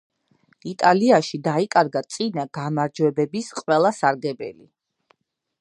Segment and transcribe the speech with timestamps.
[0.71, 4.71] იტალიაში დაიკარგა წინა გამარჯვებების ყველა სარგებელი.